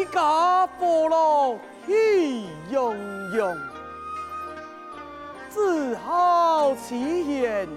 [0.00, 1.54] 一家父老
[1.86, 2.96] 喜洋
[3.36, 3.54] 洋，
[5.50, 7.68] 子孝慈贤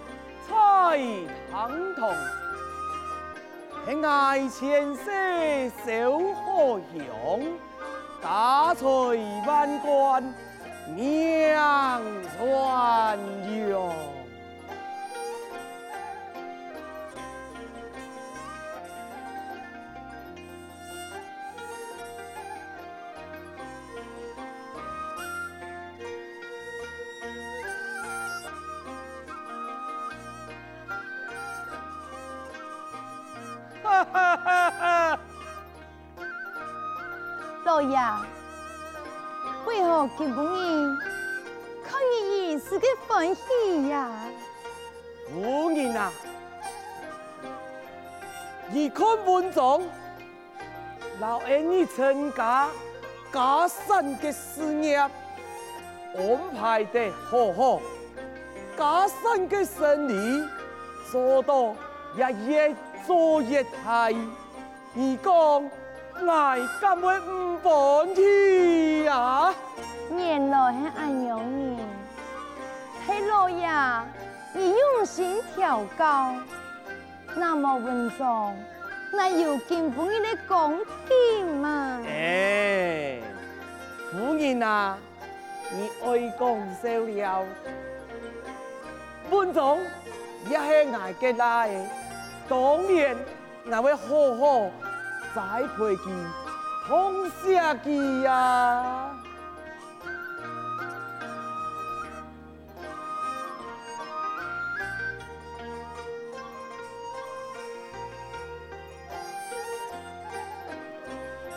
[0.48, 0.98] 彩
[1.52, 2.16] 堂堂，
[4.10, 7.06] 爱千世守河乡，
[8.22, 8.86] 家财
[9.46, 10.24] 万贯
[10.96, 11.54] 名
[12.38, 13.20] 传
[13.70, 14.13] 扬。
[37.66, 37.98] 老爷，
[39.66, 40.36] 为何今日
[41.84, 44.10] 看你如此的欢喜呀？
[45.32, 46.12] 夫人啊，
[48.70, 49.82] 你看文章，
[51.20, 52.68] 老恩你参加
[53.32, 55.12] 家产的事业安
[56.60, 57.82] 排得好好，
[58.78, 60.44] 家产的生意
[61.12, 61.74] 做到
[62.16, 64.10] 也越做越大，
[64.94, 65.70] 你讲？
[66.28, 69.54] 爱敢会唔放弃呀？
[70.16, 71.80] 原来系安样呢？
[73.06, 73.68] 系老爷，
[74.54, 76.34] 你用心调教，
[77.36, 78.56] 那么文章，
[79.12, 82.00] 那有经不你的讲经嘛？
[82.08, 83.20] 哎，
[84.12, 84.98] 夫人啊，
[85.72, 86.40] 你爱讲
[86.82, 87.46] 少了，
[89.32, 89.80] 文章
[90.48, 91.70] 也系爱嘅来，
[92.54, 93.16] 当然
[93.66, 94.70] 我会好好。
[95.34, 96.12] 栽培佢，
[96.88, 99.10] 通下佢呀！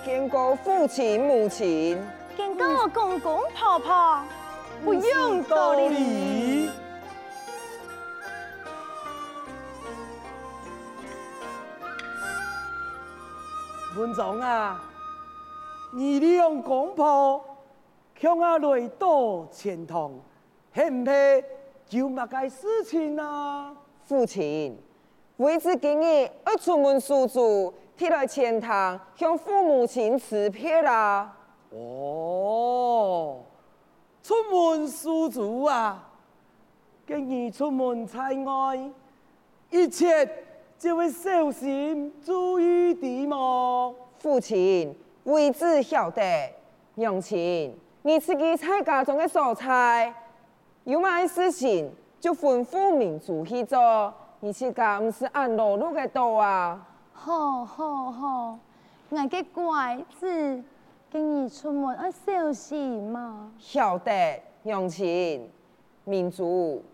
[0.03, 2.03] 见过父亲母亲，
[2.35, 4.23] 见过公公婆婆，
[4.83, 6.71] 不用道理。
[13.97, 14.79] 文章啊，
[15.95, 17.43] 你利用公婆
[18.21, 20.13] 向阿来到钱塘，
[20.75, 21.11] 系唔系
[21.97, 23.75] 有乜嘅事情啊？
[24.05, 24.79] 父亲，
[25.39, 31.35] 为子今日要出门驻足，提来钱塘向父母亲辞别啦。
[31.71, 33.41] 哦，
[34.23, 36.07] 出门驻足啊，
[37.07, 38.91] 今日出门在外，
[39.71, 40.43] 一切。
[40.79, 44.95] 这位小心注意点嘛，父亲，
[45.25, 46.23] 为子晓得，
[46.97, 50.15] 娘亲，你自己在家中的蔬菜，
[50.85, 56.87] 有乜事情就吩咐民族去做，你自家唔是按路路的多啊？
[57.15, 58.59] 好好好，
[59.09, 60.63] 我嘅乖子，
[61.11, 63.51] 今日出门要小心嘛。
[63.59, 64.13] 晓得，
[64.63, 65.51] 娘亲，
[66.05, 66.85] 民族，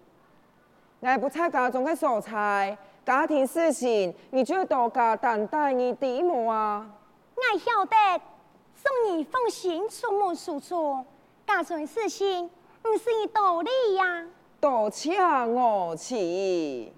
[1.00, 2.78] 我不在家中的蔬菜。
[3.05, 6.87] 家庭事情，你就多加担待你弟母啊！
[7.35, 7.97] 我晓得，
[8.75, 11.05] 送你放心出门驻足，
[11.47, 12.49] 家庭事情
[12.81, 14.26] 不是你道理呀。
[14.61, 16.93] 多谢我妻。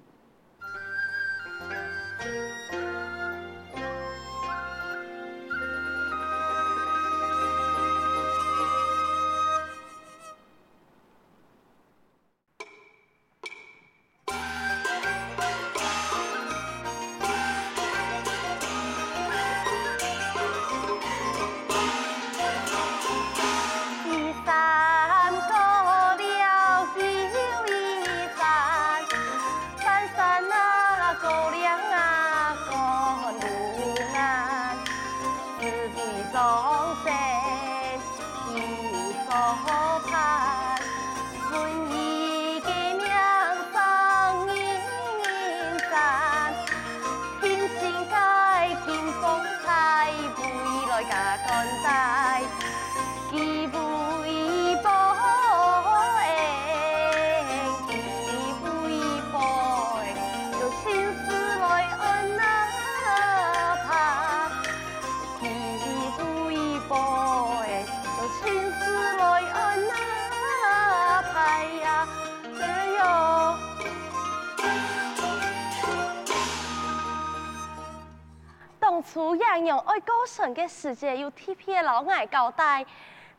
[79.14, 82.84] 出洋洋爱高升的世界有特别老爱交代，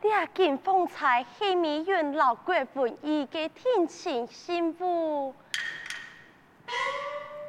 [0.01, 5.35] 你啊见风采黑米云老国本意嘅天晴幸福，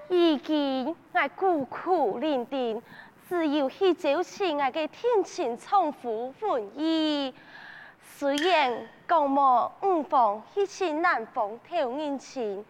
[0.09, 2.83] 已经爱孤苦伶仃，
[3.29, 7.33] 只有去招亲爱嘅天亲从父文义，
[8.03, 12.65] 虽然讲无五房去请南方讨姻亲，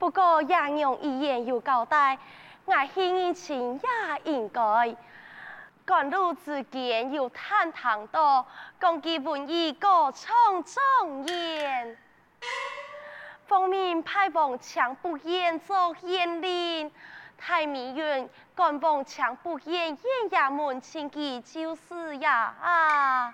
[0.00, 2.18] 不过杨勇一言有交代，
[2.66, 4.96] 爱献姻亲也应该。
[5.84, 8.46] 赶路之间有坦荡道，
[8.80, 11.96] 讲其文义歌唱庄严。
[13.46, 16.90] 奉命派往抢不厌做县令，
[17.38, 23.32] 太迷远赶往抢不厌县衙门请记就是呀啊！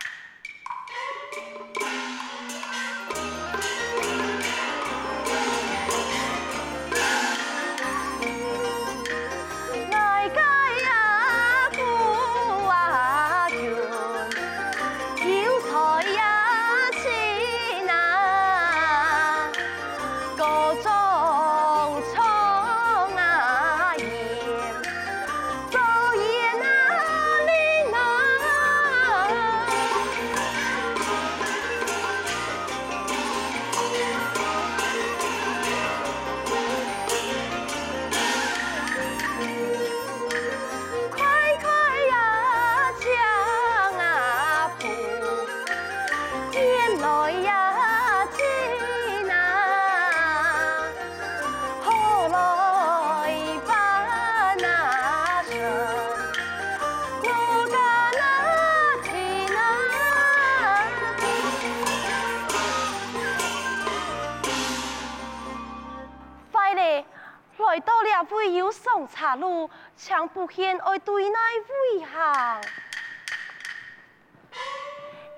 [70.43, 72.61] 抢不厌爱对内威吓，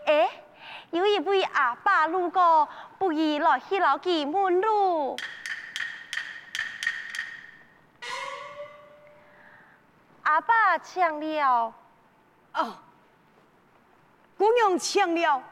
[0.06, 0.30] 哎，
[0.92, 2.66] 有一位阿爸路过，
[2.98, 5.14] 不宜来去老记门路。
[10.22, 11.74] 阿爸抢了，
[12.54, 12.78] 哦，
[14.38, 15.42] 姑娘抢了，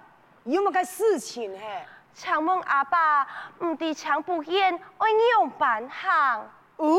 [0.44, 1.84] 有么个事情嘿？
[2.14, 3.26] 抢问阿爸，
[3.58, 6.50] 唔知抢不厌爱用办行？
[6.76, 6.98] 哦。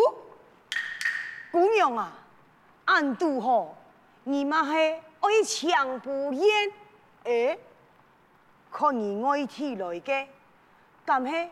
[1.52, 2.12] 姑娘啊，
[2.86, 3.76] 俺都好，
[4.24, 6.72] 你妈系爱抢不厌，
[7.24, 7.60] 诶，
[8.72, 10.28] 看你爱提来嘅，
[11.06, 11.50] 咁系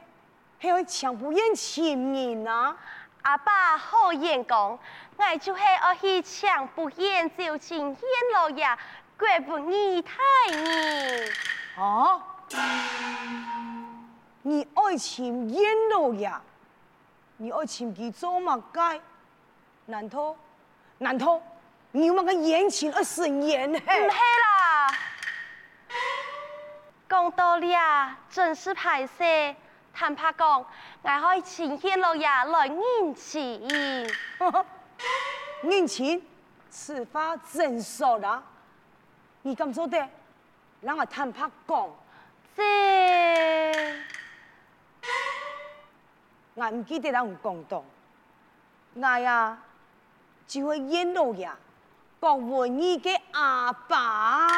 [0.60, 2.76] 系爱抢不厌情人啊？
[3.22, 4.78] 阿爸好言讲，
[5.16, 7.98] 我就系爱去抢不厌就请燕
[8.34, 8.66] 老爷，
[9.18, 10.18] 怪不二太
[10.50, 11.32] 你。
[11.78, 12.22] 哦，
[14.42, 16.32] 你爱请燕老爷，
[17.38, 19.00] 你爱请佢做乜嘅？
[19.86, 20.36] 难道
[21.02, 21.42] 难道
[21.94, 24.08] 你们个言情而生言嘿？
[24.08, 24.88] 唔系啦，
[27.10, 29.56] 讲道理啊，真是歹势。
[29.92, 30.64] 坦白讲，
[31.02, 33.68] 我可以请叶老爷来应情。
[35.64, 36.24] 应情，
[36.70, 38.44] 此话真说啦。
[39.42, 40.08] 你咁做得，
[40.82, 41.90] 让我坦白讲。
[42.56, 42.64] 这，
[46.54, 47.84] 我唔记得人讲到，
[48.94, 49.58] 我呀。
[50.52, 51.58] 就会演老呀，
[52.20, 54.50] 郭文你的阿爸，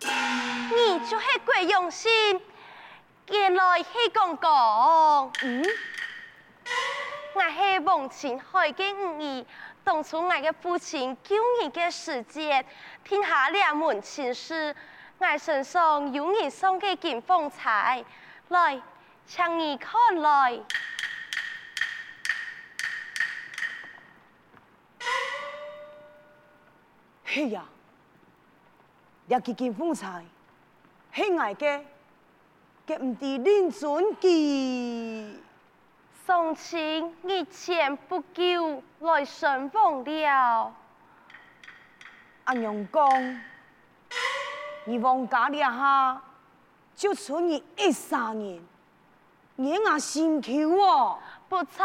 [0.00, 2.40] 你就是鬼用心，
[3.26, 5.64] 原来是公公，嗯，
[7.34, 9.44] 我系忘情海的五姨，
[9.82, 12.64] 当初我的父亲救你的时节，
[13.02, 14.76] 天下两门亲事，
[15.18, 18.04] 我身上有你送嘅金凤钗，
[18.46, 18.80] 来，
[19.26, 20.60] 请你看来。
[27.34, 27.64] 嘿呀，
[29.26, 30.24] 你几件风采，
[31.10, 31.82] 嘿爱嘅，
[32.86, 35.42] 嘅唔知令尊记。
[36.24, 40.72] 从前日前不久来顺风了。
[42.44, 43.40] 阿娘讲，
[44.84, 46.22] 你王家了哈，
[46.94, 48.62] 就存你一三年，
[49.56, 51.84] 你阿心口哦，不错。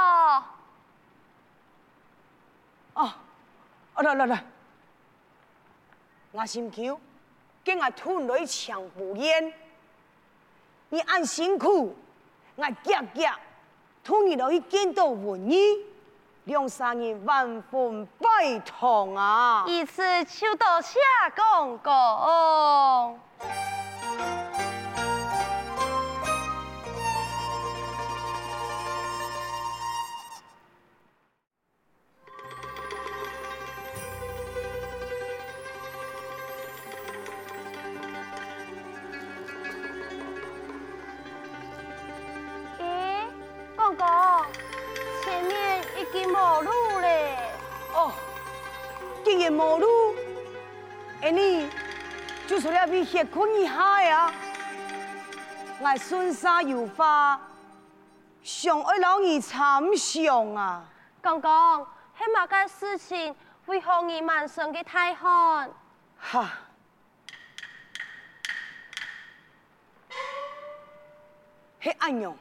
[2.94, 3.12] 哦，
[3.96, 4.44] 来来来。
[6.32, 7.00] 我心口，
[7.64, 9.54] 跟我吞来抢不厌。
[10.90, 11.96] 你按辛苦，
[12.56, 13.38] 我夹夹，
[14.04, 15.86] 吞你落去见到文义，
[16.46, 19.66] 两三年万分拜堂啊！
[19.68, 21.00] 一次就到下
[21.36, 23.20] 公公。
[53.20, 54.34] 说了比血困一下呀！
[55.82, 57.40] 我顺沙有花，
[58.42, 60.86] 想爱老你参详啊！
[61.22, 61.86] 公公，
[62.18, 63.36] 系乜个事情
[63.66, 65.70] 为何你满身嘅大汗？
[66.18, 66.50] 哈！
[71.82, 72.36] 系安样，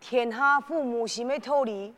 [0.00, 1.94] 天下父母心的道理，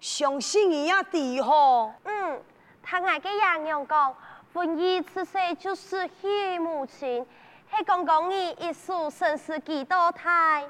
[0.00, 1.94] 相信伊也知吼。
[2.04, 2.42] 嗯，
[2.82, 4.14] 他爱嘅杨娘讲，
[4.52, 7.24] 婚姻出世就是许母亲，
[7.70, 10.64] 系公公你一数生死几多胎，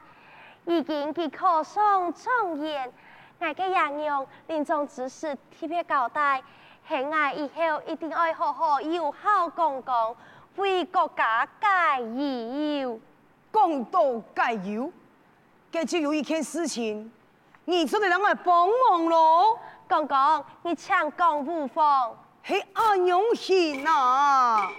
[0.66, 2.92] 已经给考上状元，
[3.38, 6.42] 爱嘅杨娘临终之时特别交代，
[6.86, 10.14] 系爱以后一定爱好好友好公公，
[10.56, 12.02] 为国家解
[12.80, 13.00] 忧。
[13.50, 14.00] 讲到
[14.36, 14.92] 解忧。
[15.72, 17.10] 这就有一件事情，
[17.64, 19.58] 你做得让我帮忙咯。
[19.88, 22.14] 公公，你请讲无妨。
[22.44, 24.70] 系安永贤啊！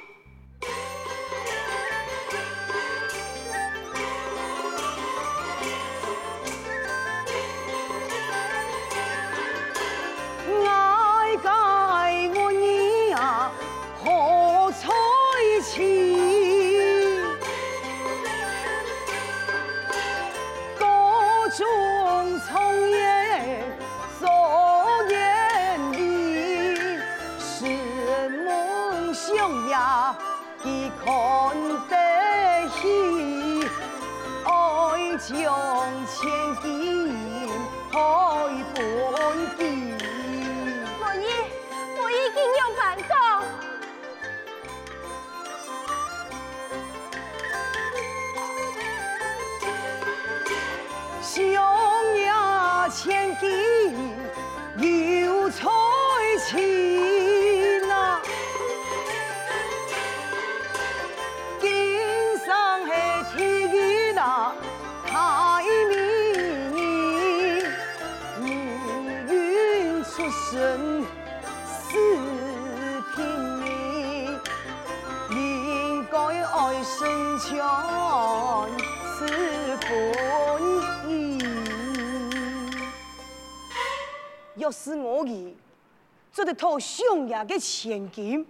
[86.52, 88.46] 一套上爷的千金，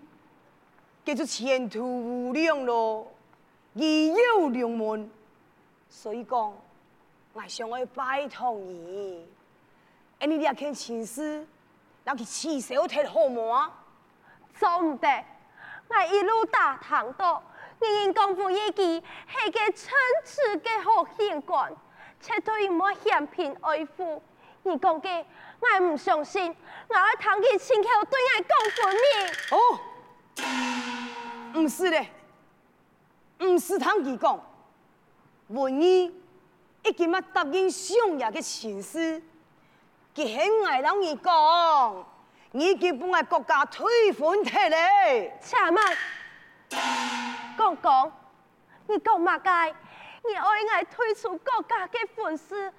[1.06, 3.12] 叫做前途无量咯，
[3.76, 5.08] 义有两门，
[5.88, 6.52] 所以讲，
[7.34, 9.30] 我想要拜托你，
[10.20, 11.46] 而你俩看亲事，
[12.04, 13.72] 让佢起手睇好么？
[14.60, 15.08] 做唔得，
[15.88, 17.44] 我一路打听到，
[17.78, 19.92] 人人功夫一记系个称
[20.26, 21.72] 职嘅好县官，
[22.20, 24.24] 且对我嫌贫爱富，
[24.64, 25.26] 你讲嘅。
[25.62, 26.56] 我唔相信，
[26.88, 29.14] 我要谈起亲口对我讲分明。
[31.54, 32.10] 哦，唔是咧，
[33.42, 34.40] 唔是谈佢讲，
[35.50, 36.06] 文姨
[36.82, 39.22] 已经乜答应上爷嘅亲事，
[40.16, 42.06] 佢很爱让你讲，
[42.54, 45.38] 你已经帮我国家退婚贴咧。
[45.40, 45.96] 且慢，
[47.56, 48.12] 讲讲，
[48.88, 49.76] 你讲乜解？
[50.28, 52.74] 你爱我退出国家嘅婚事，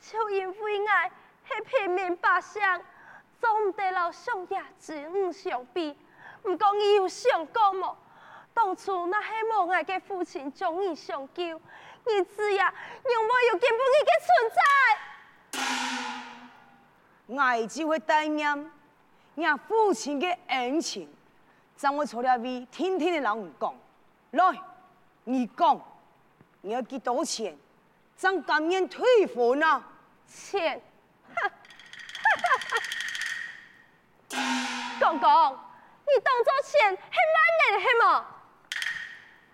[0.00, 1.10] 就因为爱。
[1.48, 2.60] 系平民百姓，
[3.40, 5.96] 做唔得了上爷子女相比。
[6.42, 7.96] 唔讲你有想过么？
[8.52, 11.58] 当初那系无爱嘅父亲将你相救，
[12.04, 14.50] 你子呀，让我有见不义嘅存
[17.26, 17.42] 在。
[17.42, 18.70] 爱就会带念，
[19.34, 21.08] 让父亲嘅恩情，
[21.80, 23.74] 让我出来为天天的人讲。
[24.32, 24.62] 来，
[25.24, 25.80] 你讲，
[26.60, 27.56] 你要几多钱？
[28.18, 29.80] 怎甘愿退婚啊？
[30.26, 30.82] 钱。
[35.00, 35.58] 公公，
[36.04, 36.98] 你当作钱系
[37.32, 38.26] 万能系么？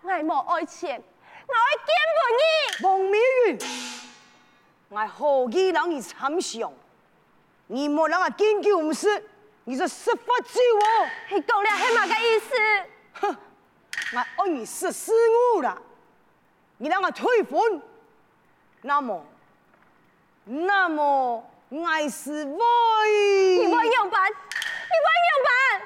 [0.03, 1.03] 我冇爱钱，
[1.47, 2.43] 我爱见不你。
[2.89, 3.59] 王美云，
[4.89, 6.73] 我何以让你参详？
[7.67, 9.29] 你莫让我见旧唔是？
[9.65, 10.81] 你是十法之我。
[11.37, 12.55] 你讲了系么个意思？
[13.21, 13.37] 哼，
[14.15, 15.13] 我爱你十四
[15.55, 15.83] 五了，
[16.79, 17.83] 你让我退婚，
[18.87, 19.27] 那么，
[20.45, 21.51] 那么。
[21.85, 24.31] 爱是爱，你会用办？
[24.31, 25.83] 你会用办？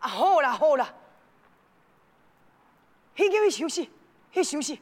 [0.00, 0.94] 啊，好啦好啦，
[3.16, 3.90] 去叫伊休息，
[4.30, 4.80] 去休息。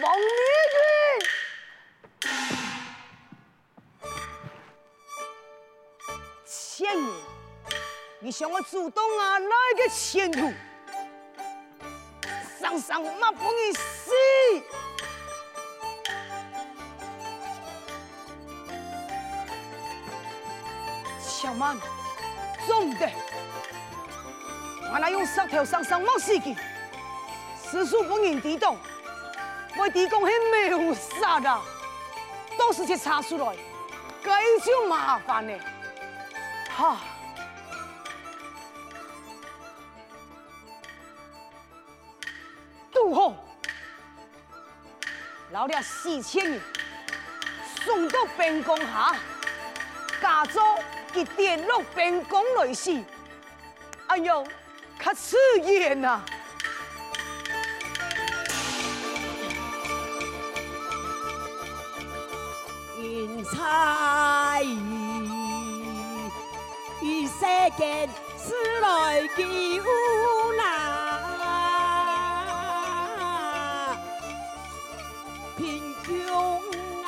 [0.00, 0.14] 王
[6.78, 7.12] 美君。
[8.20, 10.52] 你想我主动啊，来个前途，
[12.60, 14.12] 上上嘛不你死。
[21.20, 21.76] 小曼，
[22.66, 23.08] 总得，
[24.92, 26.56] 我来用石头上上莫死机，
[27.70, 28.76] 实属不忍抵挡，
[29.78, 31.60] 为地公系没有杀的，
[32.58, 33.56] 到时去查出来，
[34.22, 35.58] 该就麻烦了，
[36.78, 36.96] 哈。
[42.92, 43.34] 杜后，
[45.50, 46.60] 老了四千人
[47.84, 49.16] 送到边宫下，
[50.22, 50.62] 假作
[51.12, 53.02] 佢跌落边宫来时，
[54.06, 54.46] 哎呦，
[55.00, 56.22] 可刺眼呐！
[63.00, 64.62] 云彩
[67.38, 67.44] 世
[67.76, 69.84] 间事来几有
[70.56, 70.64] 难，
[75.56, 76.60] 贫穷
[77.04, 77.06] 啊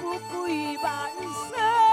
[0.00, 0.88] 富贵万
[1.52, 1.89] 生。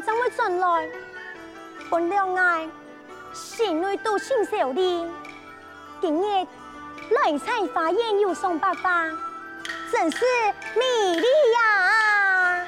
[0.00, 0.88] 怎会转来？
[1.90, 2.68] 本了爱，
[3.32, 5.08] 心内都心小的。
[6.00, 6.46] 今日
[7.10, 9.06] 来采花烟又送爸爸，
[9.90, 10.24] 真是
[10.76, 12.66] 美丽呀！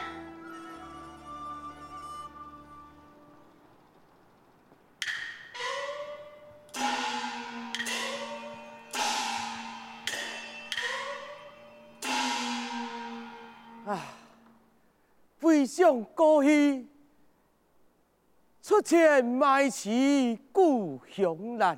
[13.86, 14.00] 啊，
[15.38, 16.91] 非常高兴。
[18.72, 19.90] 出钱买词
[20.50, 21.76] 故乡难，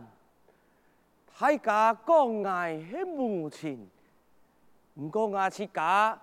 [1.36, 3.90] 大家讲爱系母亲，
[4.94, 6.16] 不过我自家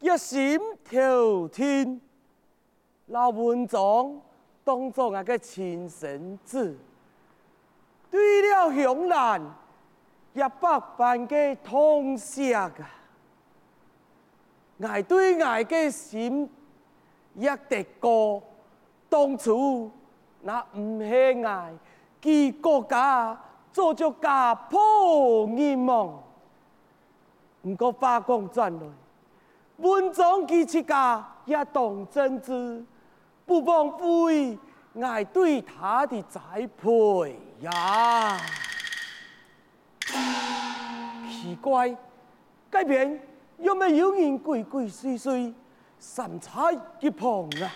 [0.00, 1.98] 一心头天，
[3.06, 4.20] 老文章
[4.64, 6.76] 当作我嘅亲生子，
[8.10, 9.40] 对了乡难
[10.34, 12.70] 一百般嘅痛惜啊！
[14.82, 16.50] 爱对爱嘅心
[17.34, 18.42] 一得过
[19.08, 19.90] 当初。
[20.42, 21.72] 那唔系爱，
[22.22, 23.38] 佢国家
[23.72, 26.22] 做咗家破人亡。
[27.62, 28.86] 唔过话讲转来，
[29.78, 32.84] 文章佢自家也懂政治，
[33.44, 34.58] 不枉费
[35.02, 36.40] 爱对他的栽
[36.80, 38.40] 培呀。
[41.28, 41.94] 奇怪，
[42.70, 43.20] 这边
[43.58, 45.52] 有没有人鬼鬼祟祟，
[45.98, 46.70] 三叉
[47.00, 47.66] 一碰啊？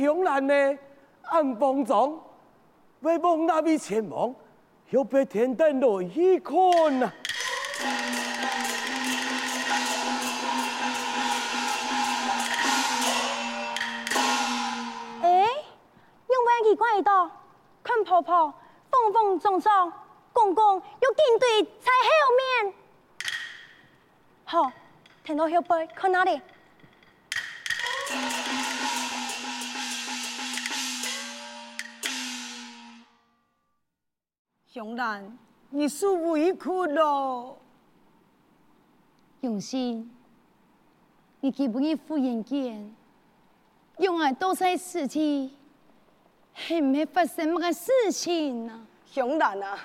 [0.00, 0.78] 向南呢，
[1.24, 2.20] 暗房中，
[3.00, 4.34] 为往那边前往，
[4.90, 6.56] 又被天灯落一看
[7.02, 7.12] 啊！
[15.22, 15.46] 哎，
[16.28, 17.30] 用不奇怪的，
[17.82, 18.54] 看婆婆
[18.90, 19.92] 风风中中，
[20.32, 22.10] 公公又紧对在后
[22.64, 22.74] 面。
[24.44, 24.70] 好，
[25.24, 26.40] 听到后背看哪里？
[34.72, 35.36] 向南，
[35.68, 37.58] 你受委屈了。
[39.42, 40.10] 永新，
[41.40, 42.96] 你记不记妇人间，
[43.98, 45.54] 用爱多些事情，
[46.54, 48.86] 还唔系发生乜个事情啊？
[49.04, 49.78] 向南啊，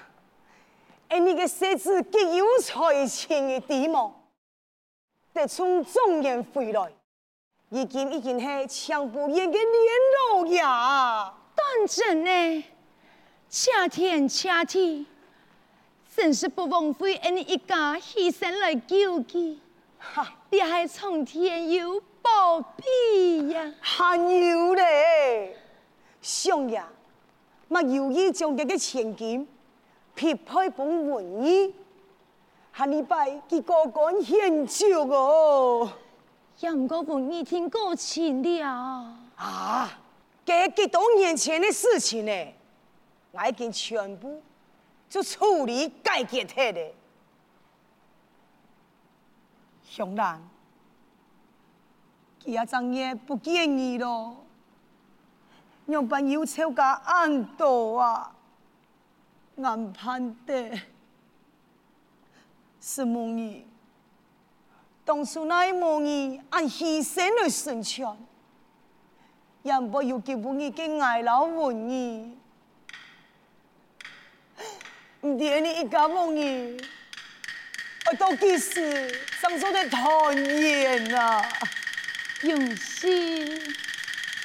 [1.10, 4.16] 哎，你个孙子极有才情的地貌，
[5.34, 6.90] 得从中原回来，
[7.72, 9.66] 已经已经系蔷布院的年
[10.32, 11.34] 老呀。
[11.54, 12.64] 当真呢？
[13.50, 15.06] 恰天恰地，
[16.14, 19.60] 真是不枉费俺一家牺牲来救济。
[19.98, 23.74] 哈，你还苍天有保庇呀？
[23.80, 25.56] 还有嘞，
[26.22, 26.84] 相爷，
[27.70, 29.48] 莫有意将这个千金
[30.14, 31.74] 匹配本文义，
[32.78, 35.90] 下礼拜佢高官献酒哦。
[36.60, 39.16] 也唔过文义听过情了。
[39.38, 39.90] 啊，
[40.44, 42.54] 这几多年前的事情呢？
[43.38, 44.42] 我已经全部
[45.08, 46.94] 就处理解决掉了，
[49.84, 50.42] 向南，
[52.44, 54.38] 其他张爷不建议咯，
[55.86, 58.36] 让朋友吵架安多啊，
[59.62, 60.82] 安盼的，
[62.82, 63.64] 是梦儿，
[65.06, 68.18] 当初那一梦儿按牺牲来生存，
[69.62, 72.38] 也不要叫梦儿跟爱老文儿。
[75.22, 76.78] 唔掂你一家梦儿，
[78.06, 81.44] 我到几时生疏的团圆啊？
[82.44, 83.76] 永新，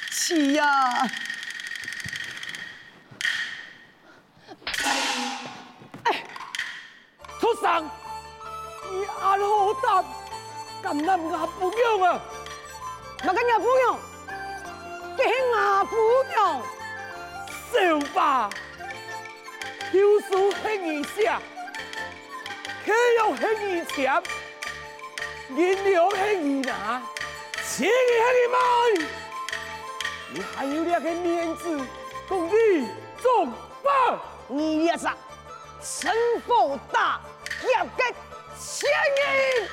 [0.09, 1.07] 是呀。
[6.05, 6.23] 哎，
[7.39, 7.87] 畜生，
[8.91, 10.03] 你阿好胆，
[10.81, 12.19] 咁难压不用啊？
[13.19, 13.99] 乜嘢压不用？
[15.17, 15.95] 几压不
[16.35, 16.63] 用？
[17.71, 18.49] 小吧。
[19.93, 20.25] 就是
[20.63, 21.39] 很一下，
[22.83, 24.23] 可又很一强，
[25.55, 26.99] 人又很一拿，
[27.63, 27.91] 钱也
[28.25, 28.57] 很买，
[30.33, 31.79] 你还有两个面子，
[32.27, 32.87] 公义
[33.21, 33.51] 中
[33.83, 34.19] 吧？
[34.47, 35.05] 你也是，
[35.83, 36.11] 城
[36.47, 37.21] 府大，
[37.75, 38.03] 要给
[38.59, 38.89] 钱
[39.21, 39.69] 人。